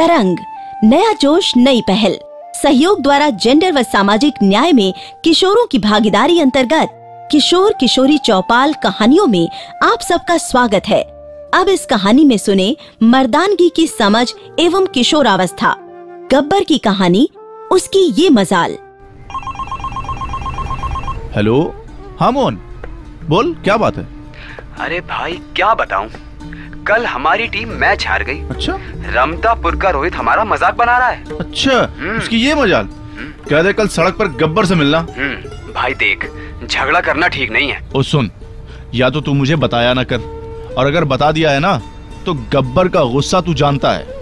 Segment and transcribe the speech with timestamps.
[0.00, 0.36] तरंग
[0.84, 2.16] नया जोश नई पहल।
[2.54, 4.92] सहयोग द्वारा जेंडर व सामाजिक न्याय में
[5.24, 6.90] किशोरों की भागीदारी अंतर्गत
[7.32, 9.48] किशोर किशोरी चौपाल कहानियों में
[9.82, 11.02] आप सबका स्वागत है।
[11.54, 14.26] अब इस कहानी में सुने मर्दानगी की समझ
[14.60, 15.74] एवं किशोरावस्था।
[16.32, 17.28] गब्बर की कहानी
[17.72, 18.78] उसकी ये मजाल।
[21.36, 21.60] हेलो
[22.20, 22.58] हाँ मोहन
[23.28, 24.06] बोल क्या बात है?
[24.80, 26.08] अरे भाई क्या बताऊँ?
[26.90, 28.78] कल हमारी टीम मैच हार गई। अच्छा।
[29.14, 32.88] रमतापुर का रोहित हमारा मज़ाक बना रहा है। अच्छा हम्म। उसकी ये मजाल।
[33.50, 36.30] कह दे कल सड़क पर गब्बर से मिलना। हम्म, भाई देख
[36.64, 38.30] झगड़ा करना ठीक नहीं है। ओ सुन
[38.94, 41.76] या तो तू मुझे बताया ना कर और अगर बता दिया है ना
[42.26, 44.18] तो गब्बर का गुस्सा तू जानता है।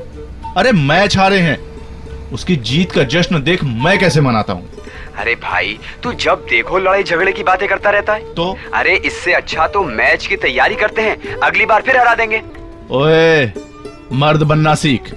[0.57, 1.59] अरे मैच हारे हैं।
[2.33, 4.69] उसकी जीत का जश्न देख मैं कैसे मनाता हूँ।
[5.19, 8.57] अरे भाई तू जब देखो लड़ाई झगड़े की बातें करता रहता है। तो?
[8.75, 12.43] अरे इससे अच्छा तो मैच की तैयारी करते हैं अगली बार फिर हरा देंगे।
[12.91, 13.53] ओए
[14.13, 15.11] मर्द बनना सीख।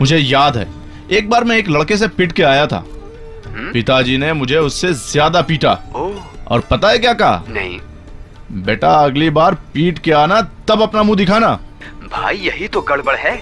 [0.00, 0.66] मुझे याद है
[1.12, 2.84] एक बार मैं एक लड़के से पिट के आया था।
[3.48, 5.72] पिताजी ने मुझे उससे ज़्यादा पीटा।
[6.50, 7.42] और पता है क्या कहा?
[7.48, 7.78] नहीं।
[8.64, 11.52] बेटा अगली बार पीट के आना तब अपना मुँह दिखाना।
[12.12, 13.40] भाई यही तो गड़बड़ है।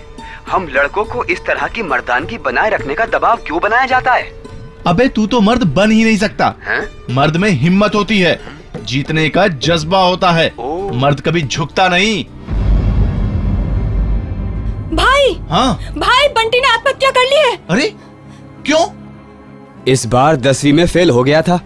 [0.51, 4.33] हम लड़कों को इस तरह की मर्दानगी बनाए रखने का दबाव क्यों बनाया जाता है?
[4.87, 6.83] अबे तू तो मर्द बन ही नहीं सकता। हैं?
[7.11, 8.39] मर्द में हिम्मत होती है।
[8.85, 10.53] जीतने का जज्बा होता है।
[10.95, 12.25] मर्द कभी झुकता नहीं।
[14.95, 15.37] भाई!
[15.51, 15.79] हाँ?
[15.99, 17.95] भाई बंटी ने आत्महत्या कर ली है। अरे
[18.67, 18.87] क्यों?
[19.89, 21.61] इस बार दसवीं में फेल हो गया था।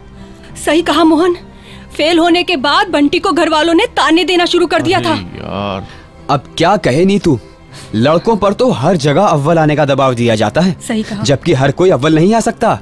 [0.64, 1.36] सही कहा मोहन।
[1.96, 5.14] फेल होने के बाद बंटी को घर वालों ने ताने देना शुरू कर दिया था।
[5.14, 5.86] यार।
[6.30, 7.38] अब क्या कहे नीतू
[7.94, 11.52] लड़कों पर तो हर जगह अव्वल आने का दबाव दिया जाता है। सही कहा। जबकि
[11.52, 12.78] हर कोई अव्वल नहीं आ सकता।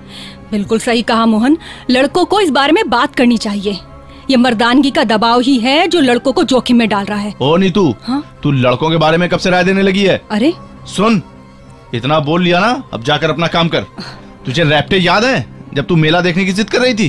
[0.50, 1.58] बिल्कुल सही कहा मोहन।
[1.90, 3.78] लड़कों को इस बारे में बात करनी चाहिए।
[4.30, 7.56] ये मर्दानगी का दबाव ही है जो लड़कों को जोखिम में डाल रहा है। ओ
[7.56, 8.22] नीतू हाँ?
[8.42, 10.20] तू लड़कों के बारे में कब से राय देने लगी है?
[10.30, 10.52] अरे?
[10.86, 11.22] सुन
[11.94, 13.86] इतना बोल लिया ना अब जाकर अपना काम कर।
[14.46, 17.08] तुझे रैप्टे याद है जब तू मेला देखने की जिद कर रही थी?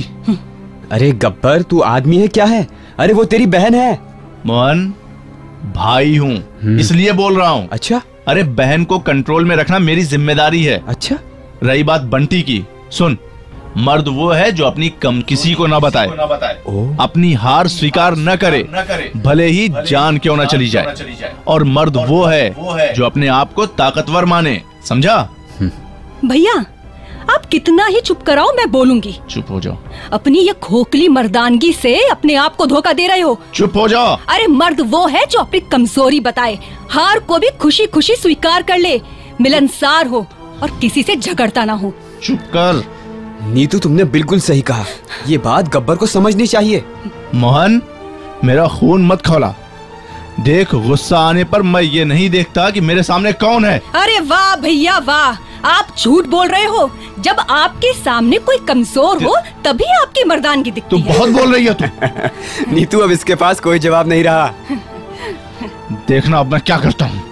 [0.92, 2.66] अरे गब्बर तू आदमी है क्या है?
[2.98, 3.98] अरे वो तेरी बहन है।
[4.46, 4.88] मोहन
[5.76, 10.62] भाई हूँ इसलिए बोल रहा हूँ। अच्छा। अरे बहन को कंट्रोल में रखना मेरी ज़िम्मेदारी
[10.64, 11.18] है। अच्छा।
[11.62, 13.16] रही बात बंटी की। सुन
[13.78, 16.06] मर्द वो है जो अपनी कम किसी को ना बताए।
[17.00, 22.24] अपनी हार स्वीकार न करे भले ही जान क्यों ना चली जाए। और मर्द वो
[22.24, 25.16] है जो अपने आप को ताकतवर माने। समझा?
[26.24, 26.64] भैया
[27.30, 29.76] आप कितना ही चुप कराओ मैं बोलूँगी। चुप हो जाओ।
[30.12, 34.16] अपनी ये खोखली मर्दानगी से अपने आप को धोखा दे रहे हो। चुप हो जाओ।
[34.28, 36.58] अरे मर्द वो है जो अपनी कमज़ोरी बताए
[36.90, 39.00] हार को भी खुशी खुशी स्वीकार कर ले
[39.40, 40.26] मिलनसार हो
[40.62, 42.84] और किसी से झगड़ता ना हो। चुप कर।
[43.42, 44.84] नीतू तुमने बिल्कुल सही कहा।
[45.26, 46.84] ये बात गब्बर को समझनी चाहिए।
[47.34, 47.80] मोहन
[48.44, 49.54] मेरा खून मत खोला।
[50.40, 54.56] देख गुस्सा आने पर मैं ये नहीं देखता कि मेरे सामने कौन है। अरे वाह
[54.56, 55.36] भैया वाह।
[55.68, 60.74] आप झूठ बोल रहे हो। जब आपके सामने कोई कमज़ोर हो तभी आपकी मर्दानगी तू
[60.74, 64.52] दिखती है। बहुत बोल रही है तू। नीतू अब इसके पास कोई जवाब नहीं रहा।
[66.08, 67.22] देखना अब मैं क्या करता हूँ।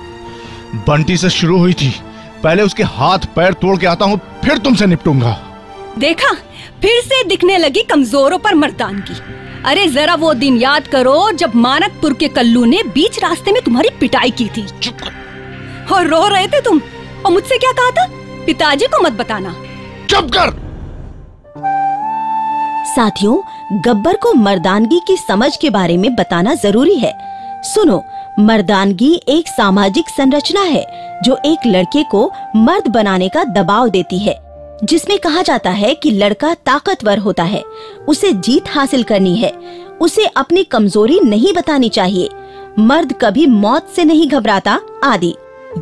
[0.88, 1.94] बंटी से शुरू हुई थी।
[2.43, 5.38] पहले उसके हाथ पैर तोड़ के आता हूँ फिर तुमसे निपटूँगा।
[5.98, 6.32] देखा?
[6.82, 9.20] फिर से दिखने लगी कमजोरों पर मर्दानगी
[9.64, 13.88] अरे जरा वो दिन याद करो जब मानकपुर के कल्लू ने बीच रास्ते में तुम्हारी
[14.00, 14.66] पिटाई की थी।
[15.92, 16.80] और रो रहे थे तुम?
[17.26, 18.06] और मुझसे क्या कहा था?
[18.46, 19.54] पिताजी को मत बताना।
[20.10, 20.50] चुप कर।
[22.86, 23.38] साथियों
[23.86, 27.12] गब्बर को मर्दानगी की समझ के बारे में बताना ज़रूरी है।
[27.64, 28.02] सुनो
[28.38, 30.86] मर्दानगी एक सामाजिक संरचना है
[31.24, 34.45] जो एक लड़के को मर्द बनाने का दबाव देती है।
[34.84, 37.62] जिसमें कहा जाता है कि लड़का ताकतवर होता है,
[38.09, 39.53] उसे जीत हासिल करनी है,
[40.00, 42.28] उसे अपनी कमज़ोरी नहीं बतानी चाहिए,
[42.78, 45.34] मर्द कभी मौत से नहीं घबराता, आदि।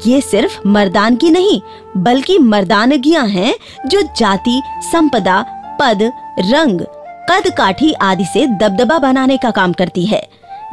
[0.06, 1.60] ये सिर्फ़ मर्दानगी नहीं,
[1.96, 3.54] बल्कि मर्दानगियाँ हैं
[3.86, 4.60] जो जाति,
[4.92, 5.44] संपदा,
[5.80, 6.80] पद, रंग,
[7.30, 10.22] कद काठी आदि से दबदबा बनाने का काम करती है,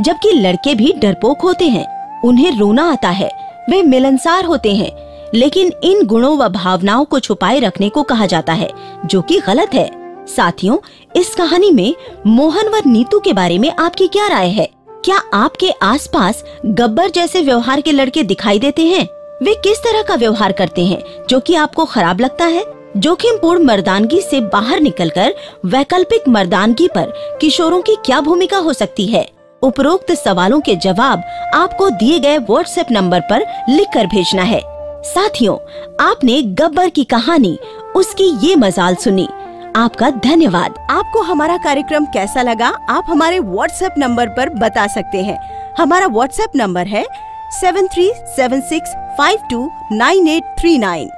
[0.01, 3.29] जबकि लड़के भी डरपोक होते हैं, उन्हें रोना आता है,
[3.69, 4.91] वे मिलनसार होते हैं
[5.33, 8.69] लेकिन इन गुणों व भावनाओं को छुपाए रखने को कहा जाता है,
[9.05, 10.77] जो कि गलत है। साथियों,
[11.15, 11.95] इस कहानी में
[12.27, 14.69] मोहन व नीतू के बारे में आपकी क्या राय है?
[15.05, 19.07] क्या आपके आसपास गब्बर जैसे व्यवहार के लड़के दिखाई देते हैं?
[19.43, 22.65] वे किस तरह का व्यवहार करते हैं, जो कि आपको खराब लगता है?
[22.97, 25.33] जोखिमपूर्ण मर्दानगी से बाहर निकलकर
[25.65, 29.29] वैकल्पिक मर्दानगी पर किशोरों की क्या भूमिका हो सकती है?
[29.61, 31.21] उपरोक्त सवालों के जवाब
[31.55, 34.70] आपको दिए गए व्हाट्सएप नंबर पर लिखकर भेजना है।
[35.03, 35.55] साथियों,
[36.01, 37.57] आपने गब्बर की कहानी,
[37.95, 39.27] उसकी ये मजाल सुनी।
[39.75, 45.39] आपका धन्यवाद। आपको हमारा कार्यक्रम कैसा लगा, आप हमारे व्हाट्सएप नंबर पर बता सकते हैं।
[45.77, 47.05] हमारा व्हाट्सएप नंबर है
[47.51, 51.09] seven three seven six five two nine eight three nine